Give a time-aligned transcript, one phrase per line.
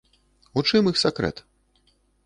[0.61, 1.47] У чым іх сакрэт?